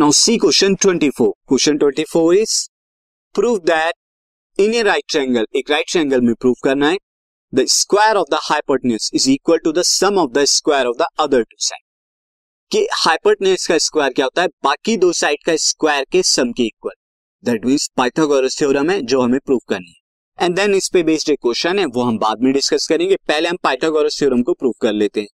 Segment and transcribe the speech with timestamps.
[0.00, 2.52] Now see question 24 question 24 is
[3.34, 6.98] prove that in a right triangle एक right triangle में prove करना है
[7.54, 11.06] the square of the hypotenuse is equal to the sum of the square of the
[11.20, 11.82] other two side
[12.70, 14.48] कि hypotenuse का square क्या होता है?
[14.64, 16.94] बाकी दो साइड का स्क्वायर के सम के equal
[17.44, 20.44] that means Pythagoras theorem है, जो हमें प्रूव करनी है.
[20.44, 23.16] एंड देन इस पे बेस्ड एक क्वेश्चन है, वो हम बाद में डिस्कस करेंगे.
[23.28, 25.28] पहले हम पाइथागोरस थ्योरम को प्रूव कर लेते हैं.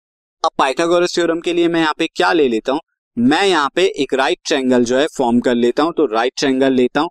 [0.45, 2.81] अब पाइथागोरस थ्योरम के लिए मैं यहाँ पे क्या ले लेता हूँ?
[3.17, 6.73] मैं यहाँ पे एक राइट ट्रायंगल जो है फॉर्म कर लेता हूँ तो राइट ट्रायंगल
[6.73, 7.09] लेता हूँ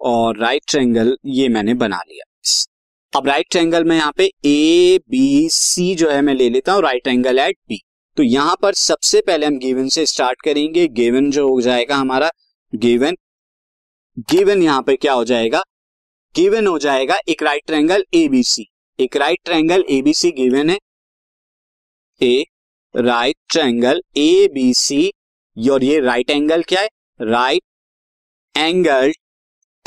[0.00, 2.24] और राइट ट्रैंगल ये मैंने बना लिया।
[3.12, 6.82] अब राइट ट्रैंगल में यहाँ पे ए बी सी जो है मैं ले लेता हूँ
[6.82, 7.80] राइट एंगल एट बी
[8.16, 12.30] तो यहाँ पर सबसे पहले हम गिवन से स्टार्ट करेंगे। गिवन जो हो जाएगा हमारा
[12.72, 13.16] गिवन
[14.30, 15.62] गिवन यहाँ पे क्या हो जाएगा?
[16.34, 18.66] गिवन हो जाएगा एक right triangle A B C
[18.98, 20.78] एक right triangle A B C given है।
[22.20, 22.44] ए
[22.94, 24.48] राइट ट्रैंगल ए
[25.58, 26.88] और ये राइट एंगल क्या है?
[27.20, 27.62] Right
[28.54, 29.12] angle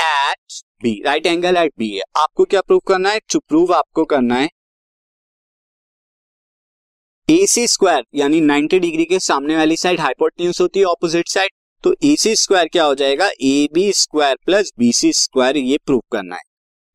[0.00, 3.20] at B right angle at B है। आपको क्या प्रूव करना है?
[3.32, 4.48] टू प्रूव आपको करना है।
[7.28, 11.50] ए सी स्क्वायर यानी 90 डिग्री के सामने वाली साइड हाइपोटेन्यूज होती है ऑपोजिट साइड
[11.84, 13.28] तो ए सी स्क्वायर क्या हो जाएगा?
[13.40, 16.42] A B square plus B C square ये प्रूव करना है।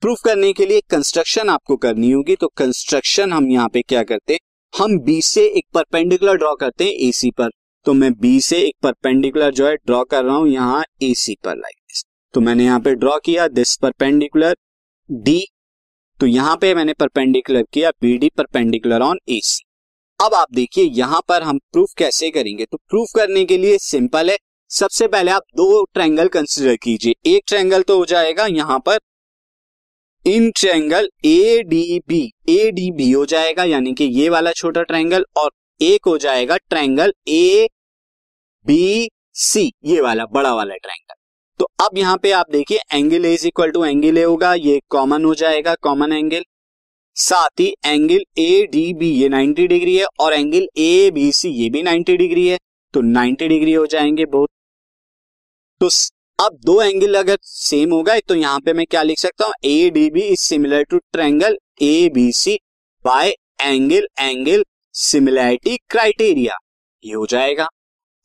[0.02, 4.34] प्रूफ करने के लिए कंस्ट्रक्शन आपको करनी होगी। तो कंस्ट्रक्शन हम यहाँ पे क्या करते
[4.34, 4.40] हैं?
[4.74, 7.50] हम बी से एक परपेंडिकुलर ड्रॉ करते हैं ए सी पर।
[7.86, 11.36] तो मैं बी से एक परपेंडिकुलर जो है ड्रॉ कर रहा हूँ यहाँ ए सी
[11.44, 12.04] पर लाइक दिस
[12.34, 14.56] तो मैंने यहाँ पे ड्रॉ किया दिस परपेंडिकुलर
[15.10, 15.40] डी
[16.20, 19.64] तो यहाँ पे मैंने परपेंडिकुलर किया B D perpendicular on A C
[20.20, 22.66] अब आप देखिए, यहाँ पर हम प्रूफ कैसे करेंगे?
[22.66, 24.38] तो प्रूफ करने के लिए सिंपल है।
[24.72, 28.98] सबसे पहले आप दो ट्रायंगल कंसिडर कीजिए। एक ट्रायंगल तो हो जाएगा यहाँ पर।
[30.26, 34.84] In triangle A D B A D B हो जाएगा, यानी कि ये वाला छोटा
[34.84, 37.68] ट्रायंगल और एक हो जाएगा ट्रायंगल ए
[38.66, 41.14] बी सी ये वाला, बड़ा वाला ट्राइंगल
[41.60, 44.80] तो अब यहाँ पे आप देखिए angle A is equal to angle A होगा, ये
[44.90, 46.44] कॉमन हो जाएगा कॉमन एंगल
[47.18, 51.50] साथ ही एंगल ए डी बी ये 90 डिग्री है, और एंगल ए बी सी
[51.52, 52.58] ये भी 90 डिग्री है
[52.94, 54.50] तो 90 डिग्री हो जाएँगे बहुत
[55.82, 55.90] तो
[56.40, 59.54] अब दो एंगल अगर सेम होगा तो यहाँ पे मैं क्या लिख सकता हूँ?
[59.66, 62.58] A D B is similar to triangle A B C
[63.06, 64.64] by angle angle
[64.98, 66.54] similarity criteria
[67.04, 67.68] ये हो जाएगा।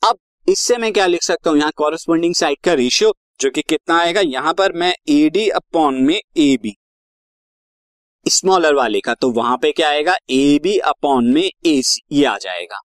[0.01, 0.17] अब
[0.47, 1.57] इससे मैं क्या लिख सकता हूँ?
[1.59, 4.21] यहाँ कॉरेस्पॉन्डिंग साइड का रेशियो जो कि कितना आएगा?
[4.21, 6.75] यहाँ पर मैं ए डी अपॉन में ए बी
[8.25, 10.13] स्मॉलर वाले का तो वहाँ पे क्या आएगा?
[10.31, 12.79] ए बी अपॉन में ए सी ये आ जाएगा।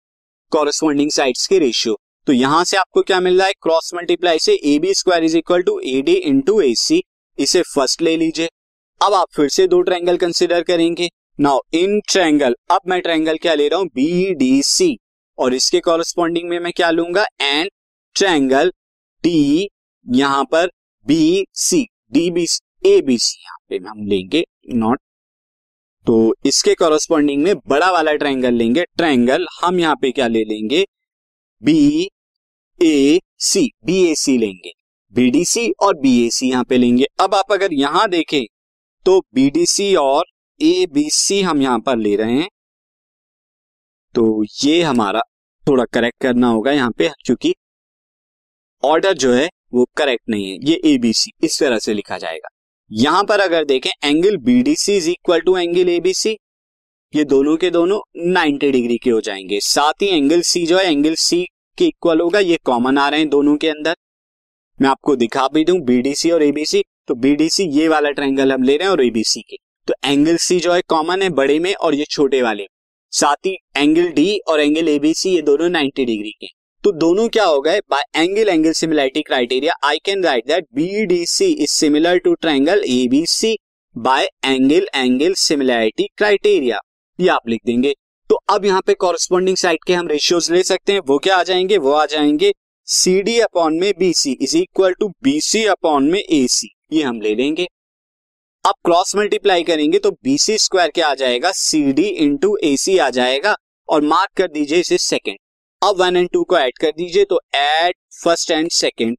[0.52, 1.97] कॉरेस्पॉन्डिंग साइड्स के रेशियो
[2.28, 3.53] तो यहाँ से आपको क्या मिल रहा है?
[3.53, 7.02] क्रॉस मल्टीप्लाई से A B square is equal to A D into A C
[7.38, 8.50] इसे फ़र्स्ट ले लीजिए।
[9.02, 11.09] अब आप फिर से दो ट्रायंगल कंसिडर करेंगे।
[11.40, 13.88] नाउ इन ट्रायंगल अब मैं ट्रैंगल क्या ले रहा हूँ?
[13.88, 14.98] बी डी सी
[15.38, 17.25] और इसके कॉरेस्पॉन्डिंग में मैं क्या लूँगा?
[17.42, 17.70] एंड
[18.16, 18.72] ट्रैंगल
[19.24, 19.68] डी
[20.06, 20.68] यहाँ पर
[21.06, 21.84] B C
[22.14, 24.44] D B C A B C यहाँ पे हम लेंगे
[24.76, 25.00] नॉट
[26.08, 26.16] तो
[26.46, 28.84] इसके कॉरेस्पॉन्डिंग में बड़ा वाला ट्रायंगल लेंगे.
[28.97, 30.84] ट्रायंगल हम यहाँ पे क्या ले लेंगे?
[31.62, 32.09] बी
[32.80, 34.72] ए सी बी ए सी लेंगे.
[35.14, 37.06] बीडीसी और बी ए सी यहाँ पे लेंगे.
[37.20, 38.44] अब आप अगर यहाँ देखें
[39.06, 40.26] तो बीडीसी और
[40.59, 42.47] ए बी सी हम यहाँ पर ले रहे हैं।
[44.16, 45.22] तो ये हमारा
[45.68, 47.53] थोड़ा करेक्ट करना होगा यहाँ पे, क्योंकि
[48.84, 52.50] ऑर्डर जो है वो करेक्ट नहीं है। ये एबीसी इस तरह से लिखा जाएगा।
[52.91, 56.38] यहाँ पर अगर देखें angle BDC is equal to angle ABC
[57.13, 58.00] ये दोनों के दोनों
[58.34, 61.44] 90 डिग्री के हो जाएँगे। साथ ही एंगल सी जो है एंगल सी
[61.78, 63.96] के इक्वल होगा। ये कॉमन आ रहे हैं दोनों के अंदर।
[64.79, 68.78] मैं आपको दिखा भी दूँ बीडीसी और एबीसी तो बीडीसी ये वाला ट्रायंगल हम ले
[68.78, 69.57] रहे हैं और एबीसी के।
[69.88, 72.68] तो एंगल सी जो है कॉमन है बड़े में और ये छोटे वाले में।
[73.14, 76.48] साथ ही एंगल डी और एंगल एबीसी ये दोनों 90 डिग्री के
[76.84, 77.80] तो दोनों क्या हो गए?
[77.92, 82.34] By angle angle similarity criteria I can write that B D C is similar to
[82.34, 83.58] triangle A B C
[83.96, 86.80] by angle angle similarity criteria
[87.20, 87.94] ये आप लिख देंगे।
[88.29, 91.44] तो अब यहाँ पे कॉरेस्पॉन्डिंग साइड के हम रेशियोज ले सकते हैं। वो क्या आ
[91.44, 91.78] जाएँगे?
[91.78, 92.53] वो आ जाएँगे
[92.88, 96.70] सी डी अपॉन में B C is equal to B C upon में ए सी
[96.94, 97.67] ये हम ले लेंगे।
[98.64, 101.52] अब क्रॉस मल्टीप्लाई करेंगे तो बी सी स्क्वायर क्या आ जाएगा?
[101.52, 103.56] सी डी इंटू ए सी आ जाएगा
[103.90, 105.38] और मार्क कर दीजिए इसे सेकेंड
[105.82, 109.16] अब वन एंड टू को ऐड कर दीजिए तो add first and second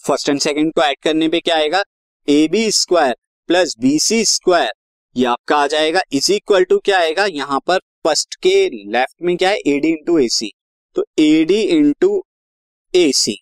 [0.00, 1.82] first and second को ऐड करने पे क्या आएगा?
[2.28, 3.16] A B square
[3.48, 4.72] plus B C square
[5.16, 7.26] ये आपका आ जाएगा। इज़ इक्वल टू क्या आएगा?
[7.26, 9.56] यहाँ पर फ़र्स्ट के लेफ़्ट में क्या है?
[9.56, 10.52] ए डी इंटू ए सी
[10.96, 12.22] तो A D into
[12.94, 13.36] A C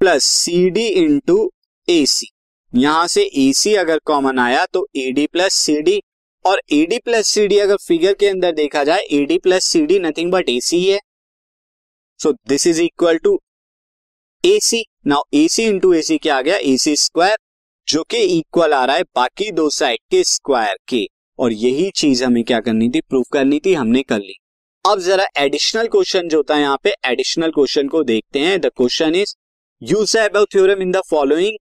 [0.00, 1.50] plus C D into
[1.88, 2.32] A C
[2.72, 6.00] यहाँ से ए सी अगर कॉमन आया तो A D plus C D
[6.44, 9.64] और A D plus C D अगर फिगर के अंदर देखा जाए A D plus
[9.64, 11.00] C D nothing but A C है
[12.20, 13.38] so this is equal to
[14.44, 16.56] A C now A C into A C क्या आ गया?
[16.56, 17.36] ए सी स्क्वायर
[17.88, 21.06] जो कि इक्वल आ रहा है बाकी दो साइड के स्क्वायर के।
[21.38, 23.00] और यही चीज़ हमें क्या करनी थी?
[23.00, 24.34] प्रूफ करनी थी, हमने कर ली।
[24.84, 28.70] अब जरा एडिशनल क्वेश्चन जो होता है यहाँ पे एडिशनल क्वेश्चन को देखते हैं। The
[28.76, 29.34] question is
[29.82, 30.16] use
[30.52, 31.58] theorem in the following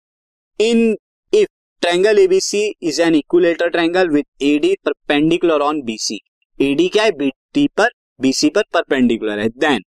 [0.60, 0.92] in
[1.34, 1.48] if
[1.81, 6.19] triangle ABC is an equilateral triangle with AD perpendicular on BC
[6.60, 7.12] AD क्या है?
[7.12, 7.90] बीटी पर
[8.22, 9.50] बीसी पर परपेंडिकुलर है.
[9.50, 9.84] Then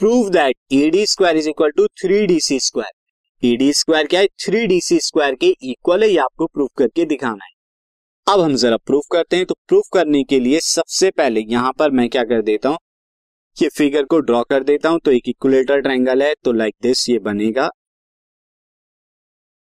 [0.00, 4.26] prove that AD square is equal to three D C square AD square क्या है?
[4.44, 6.08] Three D C square के equal है.
[6.10, 7.50] ये आपको प्रूव करके दिखाना है.
[8.26, 9.46] अब हम जरा प्रूफ करते हैं.
[9.46, 12.78] तो प्रूफ करने के लिए सबसे पहले यहाँ पर मैं क्या कर देता हूँ?
[13.56, 15.00] ये फिगर को ड्रॉ कर देता हूँ.
[15.00, 16.34] तो एक इक्विलेटर ट्रायंगल है.
[16.44, 17.68] तो लाइक दिस ये बनेगा.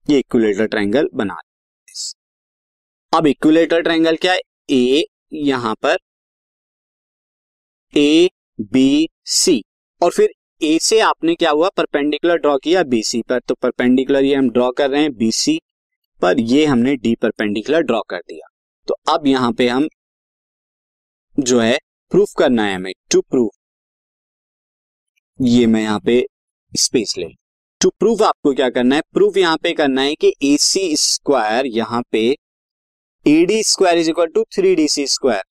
[0.06, 1.36] ये इक्विलेटर ट्रायंगल बना
[3.14, 4.40] अब इक्विलेटर ट्रायंगल क्या है?
[4.72, 5.04] ए
[5.34, 5.98] यहाँ पर
[7.94, 8.30] ए
[8.74, 9.62] बी सी
[10.02, 10.30] और फिर
[10.62, 11.70] ए से आपने क्या हुआ?
[11.78, 15.60] परपेंडिकुलर ड्रॉ किया बीसी पर। तो परपेंडिकुलर ये हम ड्रॉ कर रहे हैं बीसी
[16.22, 18.48] पर। ये हमने डी परपेंडिकुलर ड्रॉ कर दिया।
[18.88, 19.88] तो अब यहाँ पे हम
[21.40, 21.78] जो है
[22.12, 23.52] प्रूफ करना है हमें। टू प्रूफ
[25.40, 26.24] ये मैं यहाँ पे
[26.74, 27.26] स्पेस ले
[27.82, 31.66] टू प्रूफ आपको क्या करना है प्रूफ यहाँ पे करना है कि ए सी स्क्वायर
[31.68, 32.24] यहाँ पे
[33.26, 35.44] A D square is equal to three D C square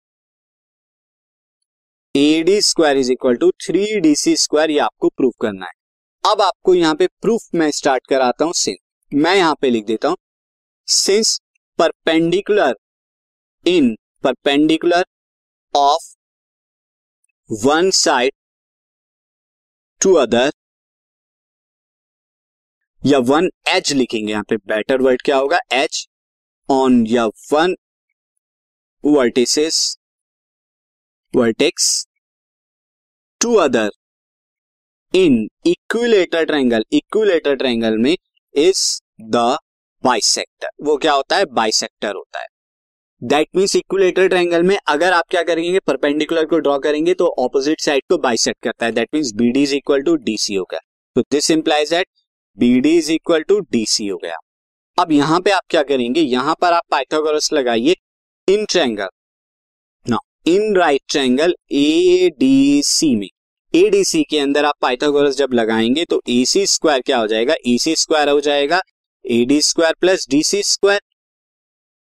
[2.14, 5.72] A D square is equal to three D C square ये आपको प्रूफ करना है।
[6.24, 8.78] अब आपको यहाँ पे प्रूफ मैं स्टार्ट कराता हूँ सिंस
[9.12, 10.16] मैं यहाँ पे लिख देता हूँ
[10.88, 11.38] since
[11.78, 12.74] perpendicular
[13.66, 13.94] in
[14.24, 15.04] perpendicular
[15.74, 16.14] of
[17.50, 18.32] one side
[20.00, 20.50] to other
[23.02, 25.58] या वन एच लिखेंगे यहाँ पे। बेटर वर्ड क्या होगा?
[25.72, 26.06] एच
[26.68, 27.74] ऑन या one
[29.04, 29.96] vertices
[31.34, 32.06] vertex
[33.40, 33.90] to other
[35.14, 38.16] in equilateral triangle equilateral triangle में
[38.54, 38.82] इज़
[39.22, 39.56] द
[40.04, 41.44] बाइसेक्टर वो क्या होता है?
[41.46, 42.46] बाइसेक्टर होता है।
[43.22, 45.78] दैट मीन्स इक्विलेटर ट्रायंगल में अगर आप क्या करेंगे?
[45.80, 49.62] परपेंडिकुलर को ड्रॉ करेंगे तो ऑपोजिट साइड को बाइसेक्ट करता है। That means B D
[49.62, 50.80] is equal to D C हो गया
[51.16, 52.06] तो this implies that
[52.58, 54.36] B D is equal to D C हो गया।
[54.98, 56.20] अब यहाँ पे आप क्या करेंगे?
[56.20, 57.94] यहाँ पर आप पाइथागोरस लगाइए।
[58.48, 59.08] इन ट्रायंगल
[60.06, 63.28] ना in right triangle A D C में।
[63.74, 67.26] ए डी सी के अंदर आप पाइथागोरस जब लगाएँगे तो ए सी स्क्वायर क्या हो
[67.26, 67.54] जाएगा?
[67.66, 68.80] ए सी स्क्वायर हो जाएगा।
[69.24, 71.00] A D square plus D C square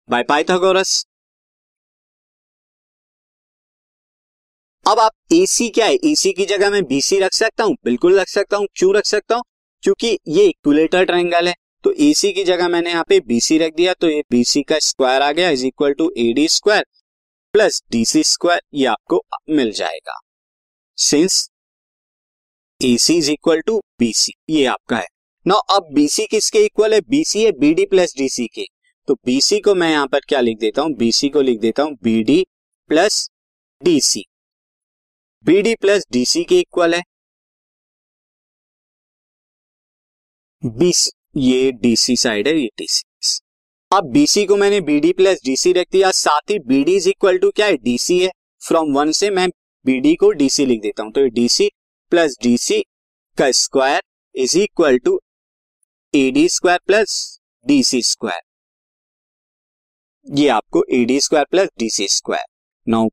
[0.09, 1.03] by Pythagoras
[4.85, 5.95] अब आप एसी क्या है?
[6.05, 9.35] एसी की जगह मैं बीसी रख सकता हूँ। बिल्कुल रख सकता हूँ। क्यों रख सकता
[9.35, 9.43] हूँ?
[9.83, 13.93] क्योंकि ये इक्विलेटर ट्रायंगल है तो एसी की जगह मैंने यहाँ पे बीसी रख दिया
[13.93, 16.83] तो ये बीसी का स्क्वायर आ गया is equal to A D square
[17.53, 20.19] plus DC square ये आपको मिल जाएगा।
[20.97, 21.47] Since
[22.81, 25.07] AC is equal to BC ये आपका है।
[25.45, 26.99] ना अब बीसी किसके इक्वल है?
[27.01, 28.65] बीसी है बीडी प्लस डीसी के।
[29.07, 30.93] तो बीसी को मैं यहाँ पर क्या लिख देता हूँ?
[30.95, 32.45] बीसी को लिख देता हूँ BD
[32.89, 33.27] plus
[33.81, 34.23] DC
[35.45, 37.01] BD plus DC के इक्वल है।
[40.61, 43.39] बीसी ये डीसी साइड है, ये डीसी
[43.91, 47.49] अब बीसी को मैंने बीडी प्लस डीसी रख दिया, साथ ही बीडी इज़ इक्वल टू
[47.51, 47.77] क्या है?
[47.77, 48.29] डीसी है।
[48.61, 49.47] फ्रॉम वन से मैं
[49.85, 51.69] बीडी को डीसी लिख देता हूँ। तो डीसी
[52.11, 52.79] प्लस डीसी
[53.37, 54.01] का square
[54.35, 55.19] is equal to
[56.13, 58.41] A D square plus DC square
[60.27, 62.45] ये आपको A D square plus DC square
[62.87, 63.09] now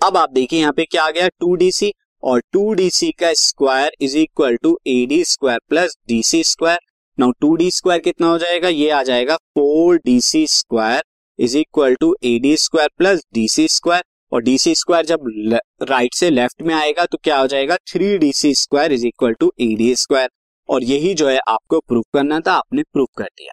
[0.00, 1.28] अब आप देखिए यहाँ पे क्या आ गया?
[1.30, 1.92] टू डी सी
[2.24, 6.42] और टू डी सी का square is equal to A D square plus D C
[6.44, 6.78] square
[7.18, 8.68] now two D square कितना हो जाएगा?
[8.68, 11.02] ये आ जाएगा four D C square
[11.38, 14.02] is equal to A D square plus D C square
[14.32, 15.28] और D C square जब
[15.82, 17.76] right से left में आएगा तो क्या हो जाएगा?
[17.88, 20.28] Three D C square is equal to A D square
[20.68, 23.52] और यही जो है आपको प्रूफ करना था, आपने प्रूफ कर दिया।